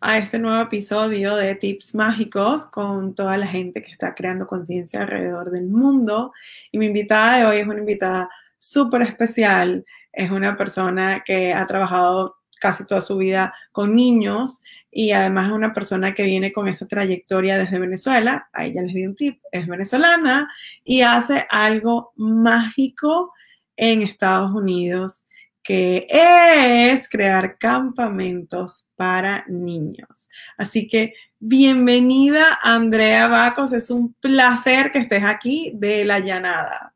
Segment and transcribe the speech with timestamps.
[0.00, 5.00] a este nuevo episodio de Tips Mágicos con toda la gente que está creando conciencia
[5.00, 6.32] alrededor del mundo.
[6.70, 9.84] Y mi invitada de hoy es una invitada súper especial.
[10.12, 15.52] Es una persona que ha trabajado casi toda su vida con niños y además es
[15.52, 18.48] una persona que viene con esa trayectoria desde Venezuela.
[18.52, 20.48] Ahí ya les di un tip, es venezolana
[20.84, 23.32] y hace algo mágico
[23.76, 25.22] en Estados Unidos
[25.66, 30.28] que es crear campamentos para niños.
[30.56, 36.94] Así que bienvenida Andrea Bacos, es un placer que estés aquí de la llanada.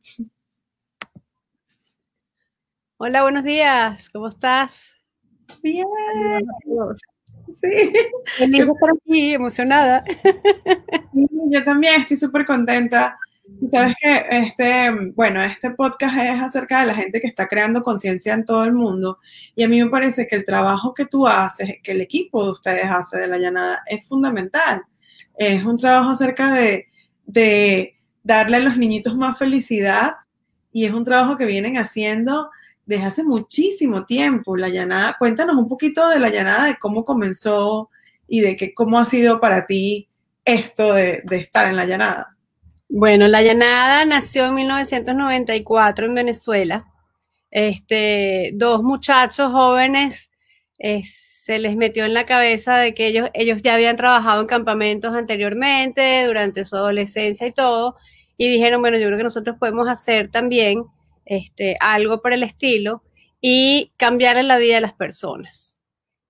[2.96, 4.94] Hola, buenos días, ¿cómo estás?
[5.62, 5.84] Bien.
[7.52, 7.92] Sí.
[8.38, 10.04] Feliz estar aquí, emocionada.
[11.12, 13.18] yo también estoy súper contenta
[13.70, 18.34] sabes que este, bueno, este podcast es acerca de la gente que está creando conciencia
[18.34, 19.18] en todo el mundo
[19.54, 22.50] y a mí me parece que el trabajo que tú haces, que el equipo de
[22.52, 24.82] ustedes hace de la llanada es fundamental.
[25.36, 26.88] Es un trabajo acerca de,
[27.26, 30.14] de darle a los niñitos más felicidad
[30.72, 32.50] y es un trabajo que vienen haciendo
[32.86, 34.56] desde hace muchísimo tiempo.
[34.56, 37.90] La llanada, cuéntanos un poquito de la llanada, de cómo comenzó
[38.26, 40.08] y de que, cómo ha sido para ti
[40.44, 42.36] esto de, de estar en la llanada.
[42.92, 46.86] Bueno, la llanada nació en 1994 en Venezuela.
[47.52, 50.32] Este, dos muchachos jóvenes
[50.78, 54.48] eh, se les metió en la cabeza de que ellos, ellos ya habían trabajado en
[54.48, 57.96] campamentos anteriormente, durante su adolescencia y todo,
[58.36, 60.84] y dijeron, bueno, yo creo que nosotros podemos hacer también
[61.26, 63.04] este, algo por el estilo
[63.40, 65.79] y cambiar la vida de las personas.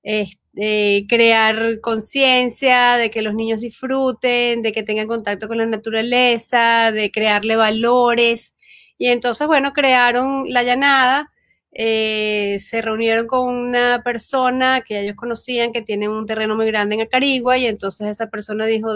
[0.03, 6.93] Este, crear conciencia, de que los niños disfruten, de que tengan contacto con la naturaleza,
[6.93, 8.55] de crearle valores.
[8.99, 11.31] Y entonces, bueno, crearon la llanada,
[11.72, 16.97] eh, se reunieron con una persona que ellos conocían que tiene un terreno muy grande
[16.97, 18.94] en Acarigua y entonces esa persona dijo,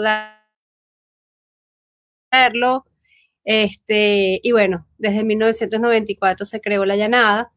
[2.31, 2.85] darlo.
[3.45, 7.51] Este, y bueno, desde 1994 se creó la llanada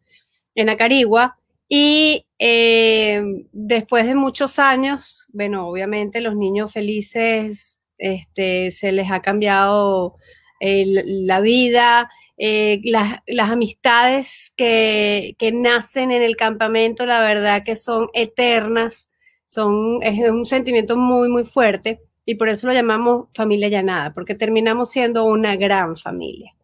[0.55, 1.38] en Acarigua
[1.69, 9.21] y eh, después de muchos años, bueno, obviamente los niños felices, este, se les ha
[9.21, 10.17] cambiado
[10.61, 17.77] eh, la vida, eh, las, amistades que, que, nacen en el campamento, la verdad que
[17.77, 19.11] son eternas,
[19.47, 24.35] son, es un sentimiento muy, muy fuerte y por eso lo llamamos familia llanada, porque
[24.35, 26.55] terminamos siendo una gran familia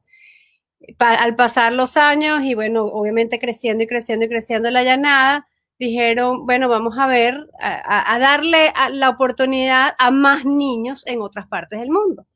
[0.99, 5.47] al pasar los años y bueno, obviamente creciendo y creciendo y creciendo la llanada,
[5.79, 11.81] dijeron, bueno, vamos a ver, a, darle la oportunidad a más niños en otras partes
[11.81, 12.27] del mundo.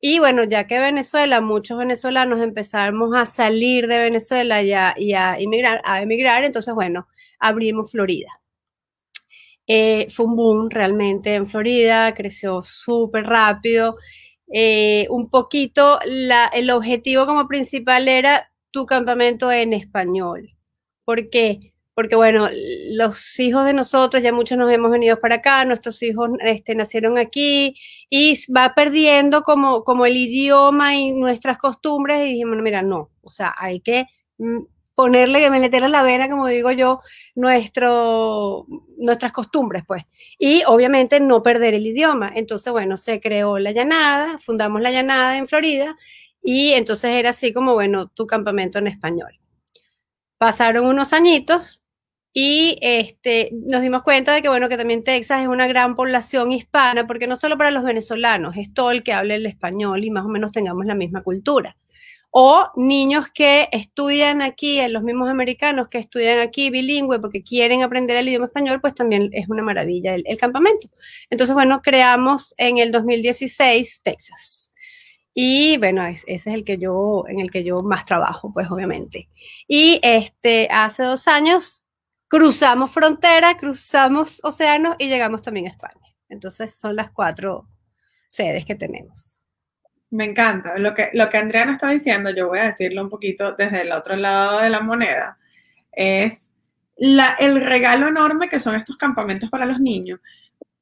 [0.00, 5.12] Y bueno, ya que Venezuela, muchos venezolanos empezamos a salir de Venezuela y a, y
[5.14, 7.06] a emigrar, a emigrar, entonces bueno,
[7.38, 8.42] abrimos Florida.
[9.66, 13.96] Eh, fue un boom realmente en Florida, creció súper rápido
[14.52, 20.50] eh, un poquito el objetivo como principal era tu campamento en español.
[21.04, 21.72] ¿Por qué?
[21.94, 26.30] Porque bueno, los hijos de nosotros, ya muchos nos hemos venido para acá, nuestros hijos
[26.40, 27.76] este, nacieron aquí
[28.10, 33.30] y va perdiendo como, como el idioma y nuestras costumbres y dijimos, mira, no, o
[33.30, 34.06] sea, hay que
[34.38, 34.60] mm,
[34.94, 37.00] ponerle, meterle la vena, como digo yo,
[37.34, 40.04] nuestras costumbres, pues.
[40.38, 42.32] Y obviamente no perder el idioma.
[42.34, 45.96] Entonces, bueno, se creó la llanada, fundamos la llanada en Florida
[46.42, 49.38] y entonces era así como, bueno, tu campamento en español.
[50.38, 51.84] Pasaron unos añitos
[52.32, 56.50] y este, nos dimos cuenta de que, bueno, que también Texas es una gran población
[56.52, 60.10] hispana, porque no solo para los venezolanos, es todo el que hable el español y
[60.10, 61.76] más o menos tengamos la misma cultura
[62.34, 67.82] o niños que estudian aquí, en los mismos americanos que estudian aquí bilingüe porque quieren
[67.82, 70.88] aprender el idioma español, pues también es una maravilla el, campamento.
[71.28, 74.72] Entonces, bueno, creamos en el 2016 Texas.
[75.34, 79.28] Y bueno, ese es el que yo, en el que yo más trabajo, pues obviamente.
[79.68, 81.84] Y este, hace dos años
[82.28, 86.00] cruzamos frontera, cruzamos océanos y llegamos también a España.
[86.30, 87.68] Entonces son las cuatro
[88.28, 89.41] sedes que tenemos.
[90.12, 90.76] Me encanta.
[90.76, 93.80] Lo que, lo que Andrea nos está diciendo, yo voy a decirlo un poquito desde
[93.80, 95.38] el otro lado de la moneda,
[95.90, 96.52] es
[96.96, 100.20] la, el regalo enorme que son estos campamentos para los niños,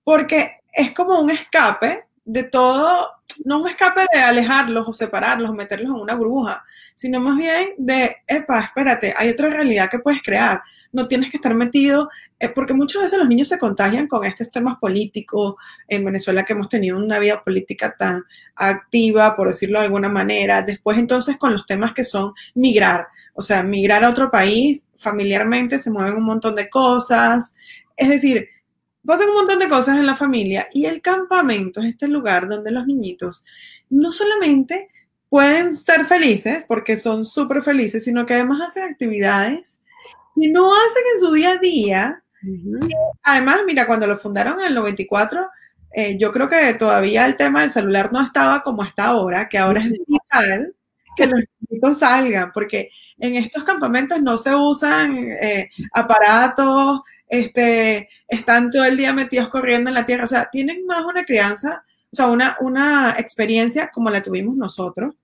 [0.02, 3.08] porque es como un escape de todo,
[3.44, 6.64] no me escape de alejarlos o separarlos o meterlos en una burbuja,
[7.00, 10.60] sino más bien de, epa, espérate, hay otra realidad que puedes crear.
[10.92, 14.50] No tienes que estar metido, eh, porque muchas veces los niños se contagian con estos
[14.50, 15.54] temas políticos.
[15.88, 18.24] En Venezuela que hemos tenido una vida política tan
[18.54, 20.60] activa, por decirlo de alguna manera.
[20.60, 25.78] Después entonces con los temas que son migrar, o sea, migrar a otro país, familiarmente
[25.78, 27.54] se mueven un montón de cosas.
[27.96, 28.46] Es decir,
[29.06, 32.72] pasan un montón de cosas en la familia y el campamento es este lugar donde
[32.72, 33.46] los niñitos
[33.88, 34.88] no solamente
[35.30, 39.80] pueden ser felices, porque son súper felices, sino que además hacen actividades
[40.38, 42.22] que no hacen en su día a día.
[43.22, 45.48] Además, mira, cuando lo fundaron en el 94,
[45.92, 49.58] eh, yo creo que todavía el tema del celular no estaba como está ahora, que
[49.58, 50.74] ahora es vital
[51.16, 58.70] que los niños salgan, porque en estos campamentos no se usan eh, aparatos, este, están
[58.70, 62.16] todo el día metidos corriendo en la tierra, o sea, tienen más una crianza, o
[62.16, 65.14] sea, una, una experiencia como la tuvimos nosotros,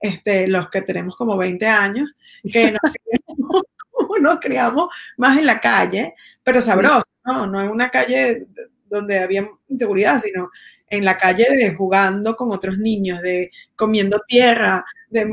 [0.00, 2.10] este, los que tenemos como 20 años,
[2.42, 2.74] que
[4.20, 7.46] nos criamos, más en la calle, pero sabroso, ¿no?
[7.46, 8.46] No en una calle
[8.86, 10.50] donde había inseguridad, sino
[10.88, 15.26] en la calle de jugando con otros niños, de comiendo tierra, de,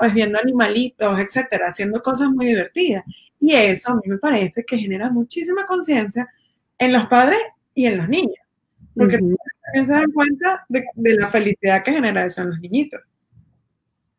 [0.00, 0.14] ¿sabes?
[0.14, 3.04] Viendo animalitos, etcétera, haciendo cosas muy divertidas.
[3.40, 6.28] Y eso a mí me parece que genera muchísima conciencia
[6.78, 7.40] en los padres
[7.74, 8.43] y en los niños,
[8.94, 9.18] porque
[9.74, 10.84] se dan cuenta de,
[11.16, 13.00] la felicidad que genera eso en los niñitos.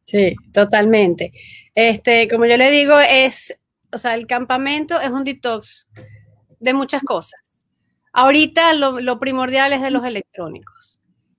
[0.06, 1.31] Sí, totalmente.
[1.74, 3.57] Este, como yo le digo, es,
[3.92, 5.89] o sea, el campamento es un detox
[6.60, 7.66] de muchas cosas.
[8.13, 10.95] Ahorita lo, lo primordial es de los electrónicos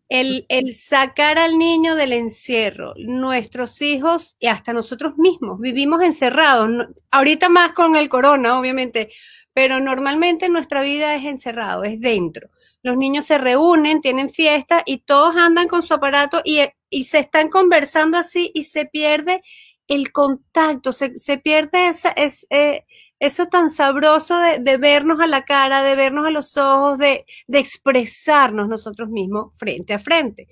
[0.09, 6.71] el, sacar al niño del encierro, nuestros hijos y hasta nosotros mismos vivimos encerrados,
[7.11, 9.11] ahorita más con el corona, obviamente,
[9.53, 12.51] pero normalmente nuestra vida es encerrado, es dentro.
[12.87, 16.61] Los niños se reúnen, tienen fiesta y todos andan con su aparato y,
[17.03, 19.43] se están conversando así y se pierde
[19.89, 22.85] el contacto, se, pierde esa, es, eh,
[23.19, 28.69] eso tan sabroso de, vernos a la cara, de vernos a los ojos, de, expresarnos
[28.69, 30.47] nosotros mismos frente a frente.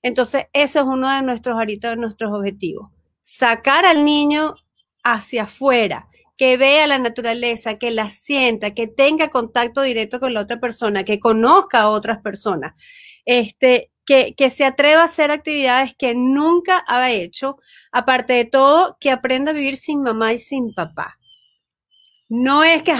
[0.00, 2.92] Entonces, eso es uno de nuestros ahorita de nuestros objetivos.
[3.20, 4.54] Sacar al niño
[5.02, 6.06] hacia afuera,
[6.40, 11.04] que vea la naturaleza, que la sienta, que tenga contacto directo con la otra persona,
[11.04, 12.74] que conozca a otras personas,
[13.26, 17.58] este, que, que se atreva a hacer actividades que nunca había hecho,
[17.92, 21.20] aparte de todo, que aprenda a vivir sin mamá y sin papá
[22.30, 22.94] no es que,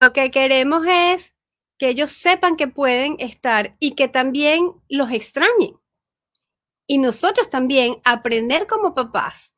[0.00, 1.34] lo que queremos es
[1.78, 5.78] que ellos sepan que pueden estar y que también los extrañen.
[6.88, 9.55] Y nosotros también aprender como papás,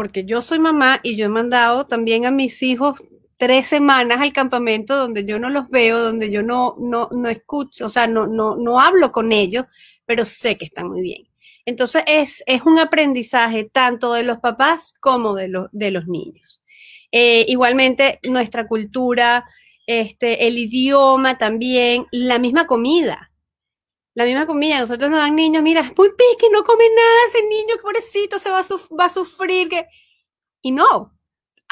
[0.00, 3.02] porque yo soy mamá y yo he mandado también a mis hijos
[3.36, 7.84] tres semanas al campamento donde yo no los veo, donde yo no, no, no escucho,
[7.84, 9.66] o sea, no, no, no hablo con ellos,
[10.06, 11.28] pero sé que están muy bien.
[11.66, 16.62] Entonces es, es un aprendizaje tanto de los papás como de, los de los niños.
[17.12, 19.44] Eh, igualmente, nuestra cultura,
[19.84, 23.29] este, el idioma también, la misma comida.
[24.20, 27.42] La misma comida, nosotros nos dan niños, mira, es muy pique, no come nada ese
[27.42, 28.64] niño, que pobrecito, se va a,
[28.94, 29.70] va a sufrir.
[30.60, 31.18] Y no,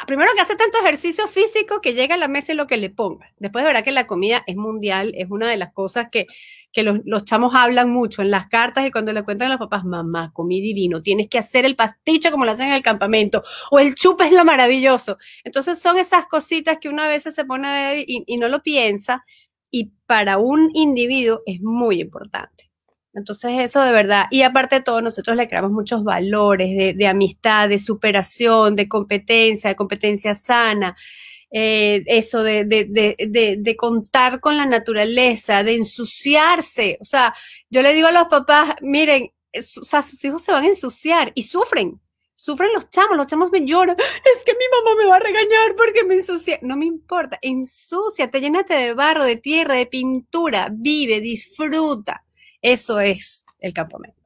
[0.06, 2.89] primero que hace tanto ejercicio físico que llega a la mesa y lo que le
[2.89, 3.35] ponga.
[3.37, 6.27] Después de verdad que la comida es mundial, es una de las cosas que,
[6.73, 9.59] que los, los, chamos hablan mucho en las cartas y cuando le cuentan a los
[9.59, 13.43] papás, mamá, comí divino, tienes que hacer el pasticho como lo hacen en el campamento,
[13.71, 15.19] o el chupe es lo maravilloso.
[15.45, 18.62] Entonces son esas cositas que una vez se pone a ver y, y no lo
[18.62, 19.26] piensa,
[19.70, 22.70] y para un individuo es muy importante.
[23.14, 27.68] Entonces eso de verdad, y aparte de todo, nosotros le creamos muchos valores de, amistad,
[27.68, 30.96] de superación, de competencia, de competencia sana,
[31.50, 36.98] eh, eso de, de, contar con la naturaleza, de ensuciarse.
[37.00, 37.34] O sea,
[37.70, 41.32] yo le digo a los papás, miren, o sea, sus hijos se van a ensuciar
[41.34, 42.00] y sufren.
[42.49, 43.95] Sufren los chamos, los chamos me lloran.
[44.35, 46.59] Es que mi mamá me va a regañar porque me ensucia.
[46.62, 52.25] No me importa, ensúciate, llénate de barro, de tierra, de pintura, vive, disfruta.
[52.62, 54.17] Eso es el campamento.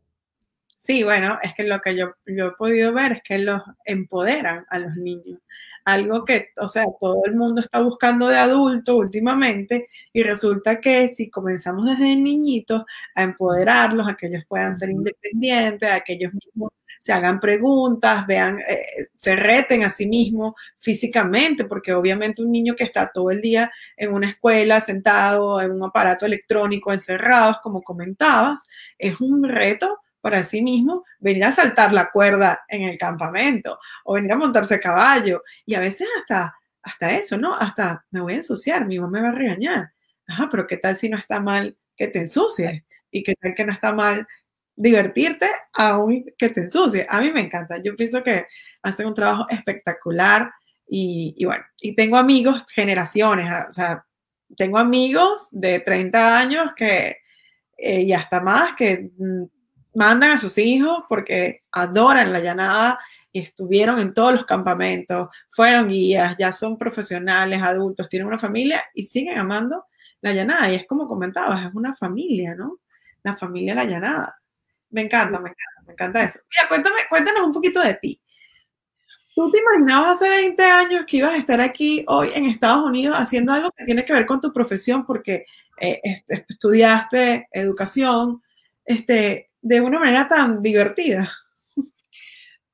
[0.76, 4.66] Sí, bueno, es que lo que yo, yo he podido ver es que los empoderan
[4.70, 5.40] a los niños.
[5.84, 11.08] Algo que, o sea, todo el mundo está buscando de adulto últimamente y resulta que
[11.08, 12.84] si comenzamos desde niñitos
[13.16, 16.70] a empoderarlos, a que ellos puedan ser independientes, a que ellos mismos
[17.02, 22.76] se hagan preguntas, vean, eh, se reten a sí mismos físicamente, porque obviamente un niño
[22.76, 27.82] que está todo el día en una escuela, sentado en un aparato electrónico, encerrados, como
[27.82, 28.62] comentabas,
[28.98, 34.14] es un reto para sí mismo venir a saltar la cuerda en el campamento o
[34.14, 36.54] venir a montarse a caballo y a veces hasta,
[36.84, 37.52] hasta eso, ¿no?
[37.52, 39.90] Hasta me voy a ensuciar, mi mamá me va a regañar.
[40.28, 43.64] Ajá, pero ¿qué tal si no está mal que te ensucies y que tal que
[43.64, 44.24] no está mal
[44.76, 47.06] divertirte aún que te ensucies.
[47.08, 47.82] A mí me encanta.
[47.82, 48.46] Yo pienso que
[48.82, 50.50] hacen un trabajo espectacular
[50.88, 54.04] y, y bueno, y tengo amigos, generaciones, o sea,
[54.56, 57.16] tengo amigos de 30 años que,
[57.76, 59.44] eh, y hasta más, que mm,
[59.94, 62.98] mandan a sus hijos porque adoran la llanada
[63.32, 68.84] y estuvieron en todos los campamentos, fueron guías, ya son profesionales, adultos, tienen una familia
[68.94, 69.86] y siguen amando
[70.20, 70.70] la llanada.
[70.70, 72.80] Y es como comentabas, es una familia, ¿no?
[73.22, 74.41] La familia La Llanada.
[74.92, 76.38] Me encanta, me encanta, me encanta eso.
[76.50, 78.20] Mira, cuéntame, cuéntanos un poquito de ti.
[79.34, 83.16] ¿Tú te imaginabas hace 20 años que ibas a estar aquí hoy en Estados Unidos
[83.18, 85.06] haciendo algo que tiene que ver con tu profesión?
[85.06, 85.46] Porque
[85.80, 88.42] eh, este, estudiaste educación
[88.84, 91.30] este, de una manera tan divertida.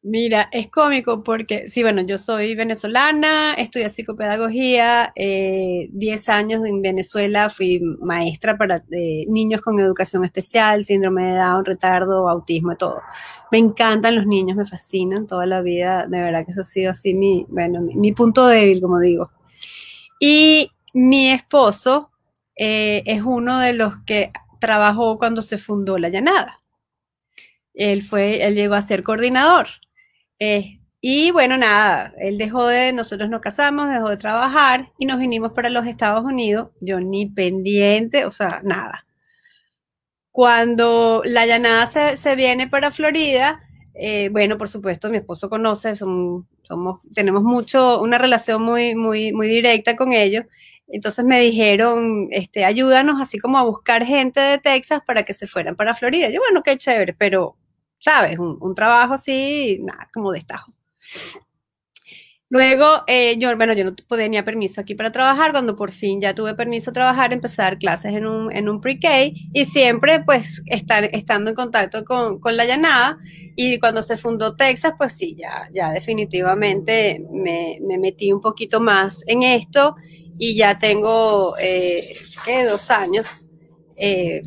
[0.02, 6.80] Mira, es cómico porque, sí, bueno, yo soy venezolana, estudié psicopedagogía, 10 eh, años en
[6.82, 13.02] Venezuela fui maestra para eh, niños con educación especial, síndrome de Down, retardo, autismo, todo.
[13.50, 16.90] Me encantan los niños, me fascinan toda la vida, de verdad que eso ha sido
[16.90, 19.32] así mi, bueno, mi, punto débil, como digo.
[20.20, 22.12] Y mi esposo
[22.56, 26.60] eh, es uno de los que trabajó cuando se fundó La Llanada.
[27.74, 29.66] Él fue, él llegó a ser coordinador.
[30.38, 35.18] Eh, y bueno, nada, él dejó de, nosotros nos casamos, dejó de trabajar y nos
[35.20, 36.70] vinimos para los Estados Unidos.
[36.80, 39.06] Yo ni pendiente, o sea, nada.
[40.32, 43.60] Cuando la llanada se, viene para Florida,
[43.94, 49.32] eh, bueno, por supuesto, mi esposo conoce, somos, somos, tenemos mucho, una relación muy, muy,
[49.32, 50.44] muy directa con ellos.
[50.88, 55.46] Entonces me dijeron, este, ayúdanos así como a buscar gente de Texas para que se
[55.46, 56.28] fueran para Florida.
[56.30, 57.56] Yo, bueno, qué chévere, pero
[57.98, 58.38] ¿sabes?
[58.38, 60.72] Un, trabajo así, nada, como destajo.
[62.50, 65.52] Luego, eh, yo, bueno, yo no tenía permiso aquí para trabajar.
[65.52, 68.70] Cuando por fin ya tuve permiso de trabajar, empecé a dar clases en un, en
[68.70, 69.08] un pre-K
[69.52, 73.18] y siempre, pues, estar, estando en contacto con, con, la llanada.
[73.54, 78.80] Y cuando se fundó Texas, pues sí, ya, ya definitivamente me, me metí un poquito
[78.80, 79.96] más en esto
[80.38, 82.00] y ya tengo, eh,
[82.46, 82.64] ¿qué?
[82.64, 83.48] Dos años
[83.98, 84.42] eh,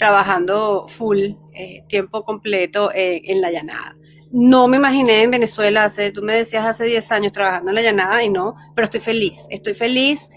[0.00, 1.18] trabajando full
[1.52, 3.96] eh, tiempo completo eh, en la llanada.
[4.32, 7.82] No me imaginé en Venezuela, hace, tú me decías hace 10 años trabajando en la
[7.82, 10.30] llanada y no, pero estoy feliz, estoy feliz.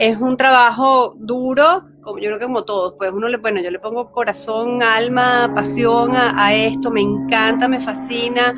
[0.00, 3.70] Es un trabajo duro, como yo creo que como todos, pues uno le, bueno, yo
[3.70, 8.52] le pongo corazón, alma, pasión a, a esto, me encanta, me fascina.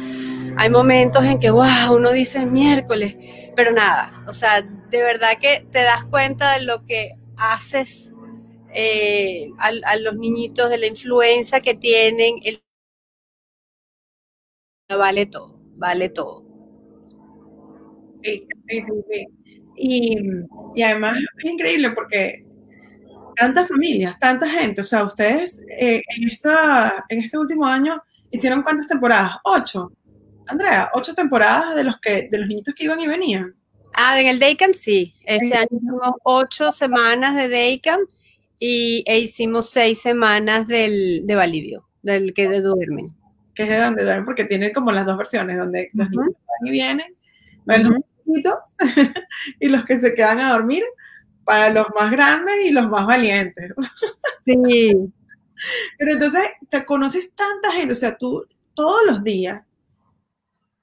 [0.56, 3.14] Hay momentos en que, wow, uno dice miércoles,
[3.54, 8.14] pero nada, o sea, de verdad que te das cuenta de lo que haces
[8.78, 12.62] eh, a, los niñitos de la influenza que tienen, el,
[14.95, 16.45] vale todo, vale todo.
[18.23, 19.26] Sí, sí, sí, sí.
[19.78, 20.18] Y,
[20.75, 22.45] y, además es increíble porque
[23.35, 28.62] tantas familias, tanta gente, o sea, ustedes eh, en, esta, en este último año hicieron
[28.62, 29.38] cuántas temporadas?
[29.45, 29.90] Ocho.
[30.49, 33.54] Andrea, ocho temporadas de los que, de los niñitos que iban y venían.
[33.95, 35.14] Ah, en el Daycamp sí.
[35.25, 38.09] Este año tuvimos ocho semanas de Daycamp
[38.58, 43.06] y e hicimos seis semanas del, de Valivio, del que de duermen.
[43.54, 46.66] Que es de donde duermen, porque tiene como las dos versiones, donde los niños van
[46.66, 47.16] y vienen,
[47.66, 47.94] los
[49.60, 50.82] y los que se quedan a dormir,
[51.44, 53.72] para los más grandes y los más valientes.
[54.44, 55.12] Sí.
[55.98, 59.62] Pero entonces te conoces tanta gente, o sea, tú todos los días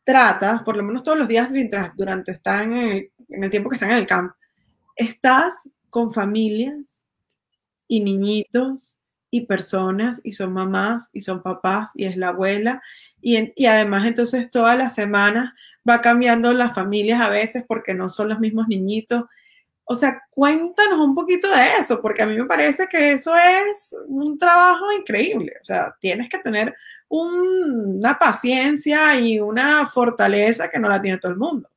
[0.04, 3.70] tratas, por lo menos todos los días mientras durante están en el, en el tiempo
[3.70, 4.34] que están en el camp,
[4.96, 7.03] estás con familias
[7.88, 8.98] y niñitos
[9.30, 12.82] y personas y son mamás y son papás y es la abuela
[13.22, 15.54] y, y además entonces todas las semanas
[15.88, 19.24] va cambiando las familias a veces porque no son los mismos niñitos.
[19.86, 23.94] O sea, cuéntanos un poquito de eso, porque a mí me parece que eso es
[24.08, 25.54] un trabajo increíble.
[25.62, 26.74] O sea, tienes que tener
[27.10, 31.70] una paciencia y una fortaleza que no la tiene todo el mundo.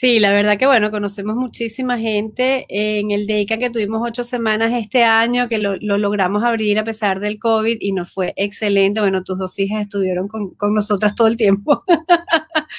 [0.00, 4.72] Sí, la verdad que bueno, conocemos muchísima gente en el DEICA que tuvimos ocho semanas
[4.72, 9.00] este año, que lo, logramos abrir a pesar del COVID y nos fue excelente.
[9.02, 11.84] Bueno, tus dos hijas estuvieron con, nosotras todo el tiempo.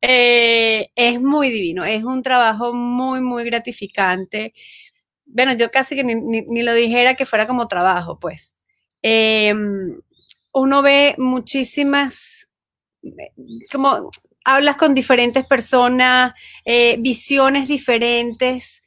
[0.00, 4.54] Eh, es muy divino, es un trabajo muy, muy gratificante.
[5.26, 8.56] Bueno, yo casi que ni, lo dijera que fuera como trabajo, pues.
[9.02, 10.00] Em,
[10.52, 12.48] uno ve muchísimas,
[13.72, 14.10] como
[14.44, 16.34] hablas con diferentes personas,
[16.64, 18.82] eh, visiones diferentes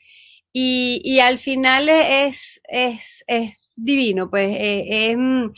[0.54, 3.24] y, al final es, es,
[3.76, 5.52] divino, pues eh, mm,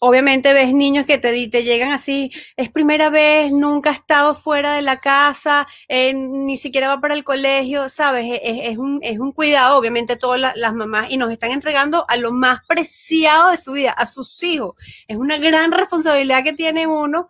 [0.00, 4.74] obviamente ves niños que te, te llegan así, es primera vez, nunca ha estado fuera
[4.74, 8.40] de la casa, eh, ni siquiera va para el colegio, ¿sabes?
[8.42, 12.32] Es, un, es un, cuidado, obviamente, todas las mamás, y nos están entregando a lo
[12.32, 14.74] más preciado de su vida, a sus hijos.
[15.06, 17.28] Es una gran responsabilidad que tiene uno,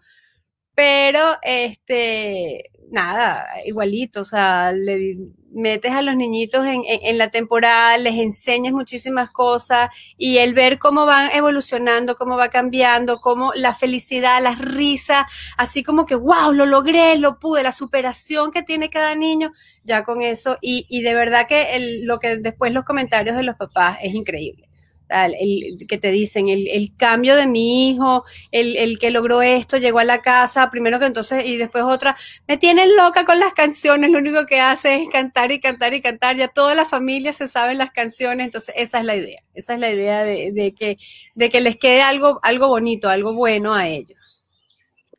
[0.80, 5.14] pero este, nada, igualito, o sea, le
[5.52, 11.04] metes a los niñitos en, la temporada, les enseñas muchísimas cosas y el ver cómo
[11.04, 16.64] van evolucionando, cómo va cambiando, cómo la felicidad, la risa, así como que, wow, lo
[16.64, 19.52] logré, lo pude, la superación que tiene cada niño,
[19.84, 23.56] ya con eso, y, y de verdad que lo que después los comentarios de los
[23.56, 24.69] papás es increíble
[25.10, 30.04] el, que te dicen, el, cambio de mi hijo, el, que logró esto, llegó a
[30.04, 34.18] la casa, primero que entonces, y después otra, me tienen loca con las canciones, lo
[34.18, 37.78] único que hace es cantar y cantar y cantar, ya toda la familia se saben
[37.78, 40.98] las canciones, entonces esa es la idea, esa es la idea de, que,
[41.34, 44.44] de que les quede algo, algo bonito, algo bueno a ellos.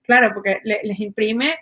[0.04, 1.56] Claro, porque les imprime,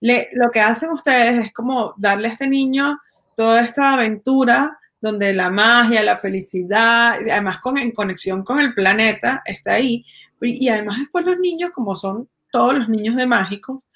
[0.00, 2.98] lo que hacen ustedes es como darle a este niño
[3.36, 9.42] toda esta aventura, donde la magia, la felicidad, además con, en conexión con el planeta,
[9.44, 10.04] está ahí.
[10.40, 13.86] Y además después los niños, como son todos los niños de mágicos,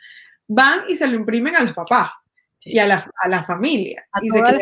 [0.46, 2.10] van y se lo imprimen a los papás
[2.60, 4.06] y a la, a la familia.
[4.20, 4.58] y se queda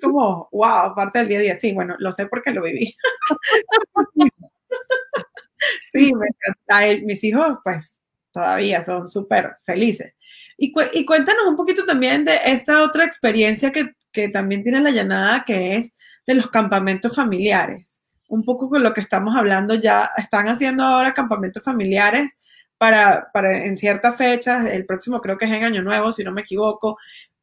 [0.00, 1.58] como, wow, parte del día a día.
[1.58, 2.94] Sí, bueno, lo sé porque lo viví.
[5.92, 6.12] sí,
[7.04, 8.00] mis hijos pues
[8.32, 10.14] todavía son súper felices.
[10.56, 14.90] Y, y, cuéntanos un poquito también de esta otra experiencia que, que, también tiene la
[14.90, 18.00] llanada, que es de los campamentos familiares.
[18.28, 22.30] Un poco con lo que estamos hablando ya, están haciendo ahora campamentos familiares
[22.78, 26.32] para, para en ciertas fechas, el próximo creo que es en Año Nuevo, si no
[26.32, 26.96] me equivoco.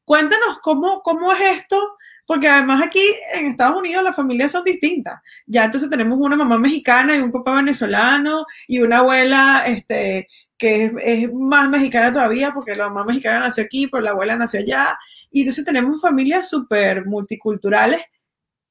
[0.03, 3.01] Cuéntanos cómo, cómo es esto, porque además aquí
[3.33, 5.19] en Estados Unidos las familias son distintas.
[5.45, 10.93] Ya entonces tenemos una mamá mexicana y un papá venezolano y una abuela este, que
[10.99, 14.97] es, más mexicana todavía porque la mamá mexicana nació aquí, pero la abuela nació allá.
[15.31, 18.01] Y entonces tenemos familias súper multiculturales.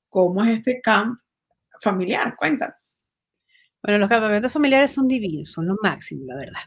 [0.08, 1.18] ¿Cómo es este camp
[1.80, 2.36] familiar?
[2.36, 2.76] Cuéntanos.
[3.82, 6.60] Bueno, los campamentos familiares son divinos, son lo máximo, la verdad.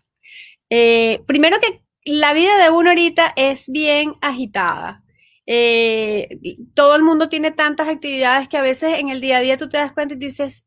[0.69, 5.03] Eh, primero que la vida de uno ahorita es bien agitada.
[5.45, 6.39] Eh,
[6.73, 9.69] todo el mundo tiene tantas actividades que a veces en el día a día tú
[9.69, 10.65] te das cuenta y dices,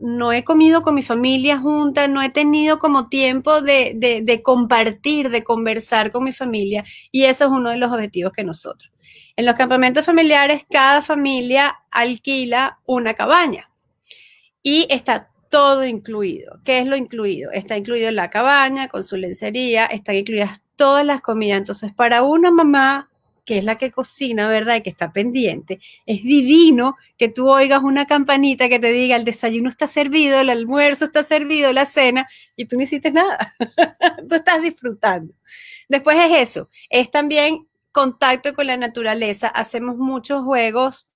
[0.00, 5.44] no he comido con mi familia junta, no he tenido como tiempo de, compartir, de
[5.44, 8.92] conversar con mi familia y eso es uno de los objetivos que nosotros.
[9.36, 13.70] En los campamentos familiares, cada familia alquila una cabaña
[14.62, 16.60] y está todo incluido.
[16.64, 17.50] ¿Qué es lo incluido?
[17.52, 21.58] Está incluido la cabaña con su lencería, están incluidas todas las comidas.
[21.58, 23.10] Entonces, para una mamá
[23.46, 24.76] que es la que cocina, ¿verdad?
[24.76, 25.80] Y que está pendiente.
[26.04, 30.50] Es divino que tú oigas una campanita que te diga el desayuno está servido, el
[30.50, 33.54] almuerzo está servido, la cena, y tú no hiciste nada.
[34.28, 35.32] tú estás disfrutando.
[35.88, 39.48] Después es eso, es también contacto con la naturaleza.
[39.48, 41.10] Hacemos muchos juegos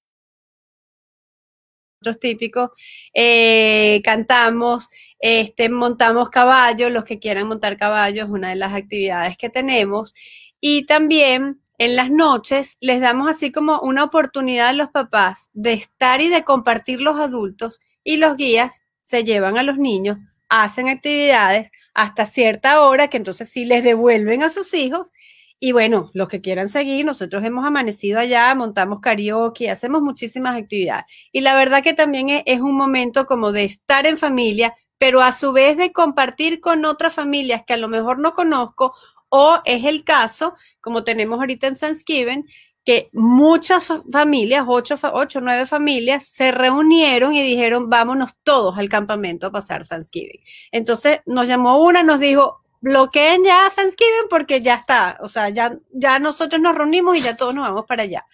[2.01, 2.71] otros típicos,
[3.12, 4.88] eh, cantamos,
[5.19, 10.14] este, montamos caballos, los que quieran montar caballos, una de las actividades que tenemos.
[10.61, 15.73] Y también en las noches les damos así como una oportunidad a los papás de
[15.73, 20.19] estar y de compartir los adultos y los guías se llevan a los niños,
[20.51, 25.11] hacen actividades hasta cierta hora que entonces sí les devuelven a sus hijos
[25.59, 31.05] y bueno, los que quieran seguir, nosotros hemos amanecido allá, montamos karaoke, hacemos muchísimas actividades.
[31.33, 35.21] Y la verdad que también es, es, un momento como de estar en familia, pero
[35.21, 38.95] a su vez de compartir con otras familias que a lo mejor no conozco
[39.31, 42.47] o es el caso, como tenemos ahorita en Thanksgiving,
[42.85, 49.47] que muchas familias, ocho, ocho, nueve familias, se reunieron y dijeron, vámonos todos al campamento
[49.47, 50.40] a pasar Thanksgiving.
[50.73, 55.77] Entonces nos llamó una, nos dijo, bloqueen ya Thanksgiving porque ya está, o sea, ya,
[55.93, 58.27] ya nosotros nos reunimos y ya todos nos vamos para allá.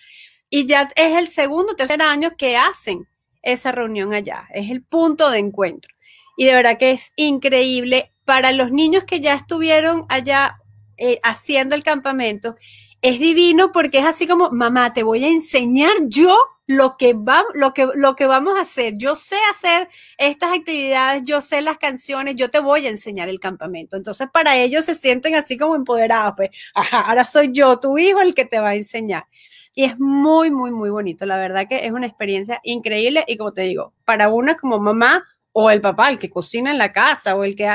[0.48, 3.08] Y ya es el segundo, tercer año que hacen
[3.42, 5.94] esa reunión allá, es el punto de encuentro.
[6.36, 10.58] Y de verdad que es increíble para los niños que ya estuvieron allá
[10.96, 12.56] eh, haciendo el campamento,
[13.02, 17.44] es divino porque es así como, mamá, te voy a enseñar yo lo que, va,
[17.54, 18.94] lo, que, lo que vamos a hacer.
[18.96, 23.38] Yo sé hacer estas actividades, yo sé las canciones, yo te voy a enseñar el
[23.38, 23.96] campamento.
[23.96, 28.20] Entonces, para ellos se sienten así como empoderados, pues, ajá, ahora soy yo, tu hijo,
[28.20, 29.26] el que te va a enseñar.
[29.74, 31.26] Y es muy, muy, muy bonito.
[31.26, 35.22] La verdad que es una experiencia increíble y como te digo, para una como mamá
[35.52, 37.68] o el papá, el que cocina en la casa o el que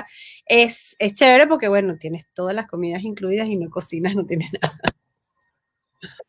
[0.52, 4.52] es, es chévere porque, bueno, tienes todas las comidas incluidas y no cocinas, no tienes
[4.62, 4.82] nada.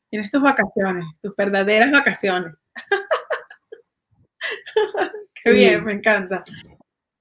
[0.08, 2.54] Tienes tus vacaciones, tus verdaderas vacaciones.
[5.42, 6.44] Qué bien, me encanta.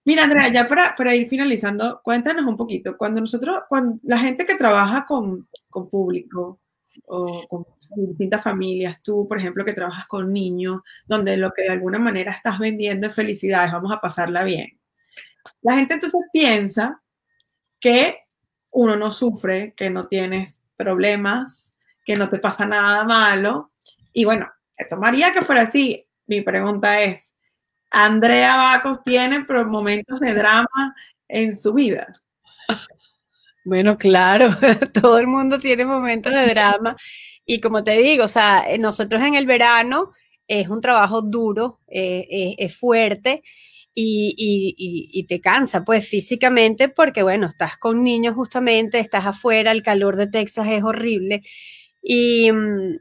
[0.06, 2.96] Mira, Andrea, ya para, para, ir finalizando, cuéntanos un poquito.
[2.98, 6.60] Cuando nosotros, cuando la gente que trabaja con, con público
[7.08, 11.70] o con distintas familias, tú, por ejemplo, que trabajas con niños, donde lo que de
[11.70, 14.81] alguna manera estás vendiendo es felicidades, vamos a pasarla bien.
[15.62, 17.02] La gente entonces piensa
[17.80, 18.20] que
[18.72, 21.74] uno no sufre, que no tienes problemas,
[22.06, 23.72] que no te pasa nada malo.
[24.14, 26.08] Y bueno, esto María que fuera así.
[26.28, 27.36] Mi pregunta es,
[27.92, 30.96] ¿Andrea Bacos tiene momentos de drama
[31.28, 32.08] en su vida?
[33.64, 34.50] Bueno, claro,
[34.94, 36.96] todo el mundo tiene momentos de drama.
[37.46, 40.12] Y como te digo, o sea, nosotros en el verano
[40.48, 43.44] es un trabajo duro, eh, eh, es fuerte
[43.94, 50.16] y, te cansa, pues físicamente, porque bueno, estás con niños justamente, estás afuera, el calor
[50.18, 51.42] de Texas es horrible.
[52.02, 52.98] Y, mm,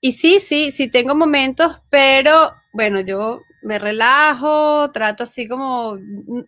[0.00, 5.98] y sí, sí, sí tengo momentos, pero bueno, yo me relajo, trato así como,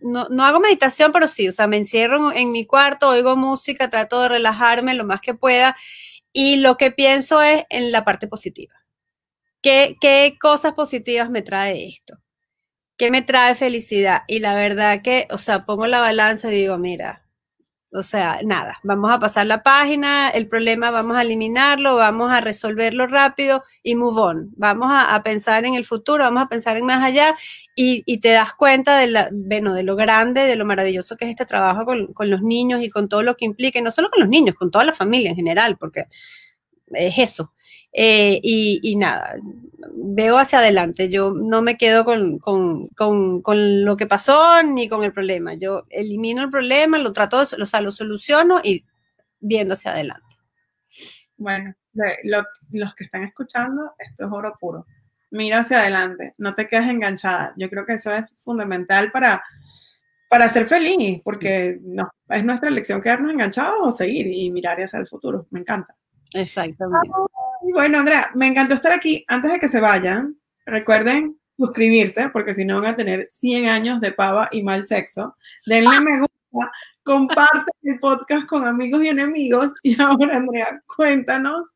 [0.01, 3.89] no, no, hago meditación, pero sí, o sea, me encierro en, mi cuarto, oigo música,
[3.89, 5.75] trato de relajarme lo más que pueda
[6.31, 8.73] y lo que pienso es en la parte positiva.
[9.61, 12.22] ¿Qué, qué cosas positivas me trae esto?
[12.97, 14.23] ¿Qué me trae felicidad?
[14.27, 17.23] Y la verdad que, o sea, pongo la balanza y digo, mira,
[17.95, 22.41] o sea, nada, vamos a pasar la página, el problema vamos a eliminarlo, vamos a
[22.41, 24.53] resolverlo rápido y move on.
[24.57, 27.35] Vamos a, pensar en el futuro, vamos a pensar en más allá
[27.75, 31.31] y, te das cuenta de, la, bueno, de lo grande, de lo maravilloso que es
[31.31, 34.09] este trabajo con, con, los niños y con todo lo que implica, y no solo
[34.09, 36.05] con los niños, con toda la familia en general, porque
[36.93, 37.52] es eso.
[37.93, 39.35] Eh, y, nada,
[39.93, 41.09] veo hacia adelante.
[41.09, 42.39] Yo no me quedo con,
[43.85, 45.53] lo que pasó ni con el problema.
[45.53, 48.83] Yo elimino el problema, lo trato, o sea, lo soluciono y
[49.39, 50.35] viendo hacia adelante.
[51.37, 51.75] Bueno,
[52.23, 54.87] los que están escuchando, esto es oro puro.
[55.29, 57.53] Mira hacia adelante, no te quedes enganchada.
[57.57, 59.43] Yo creo que eso es fundamental para,
[60.29, 64.99] para ser feliz, porque no, es nuestra elección quedarnos enganchados o seguir y mirar hacia
[64.99, 65.47] el futuro.
[65.49, 65.95] Me encanta.
[66.33, 67.09] Exactamente.
[67.71, 69.23] Bueno, Andrea, me encantó estar aquí.
[69.27, 74.01] Antes de que se vayan, recuerden suscribirse, porque si no van a tener 100 años
[74.01, 75.35] de pava y mal sexo.
[75.65, 76.71] Denle me gusta,
[77.03, 79.71] compartan el podcast con amigos y enemigos.
[79.83, 81.69] Y ahora, Andrea, cuéntanos,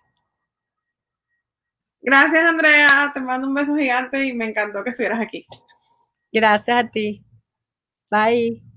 [2.00, 3.11] Gracias, Andrea.
[3.14, 5.46] Te mando un beso gigante y me encantó que estuvieras aquí.
[6.30, 7.24] Gracias a ti.
[8.11, 8.73] Bye.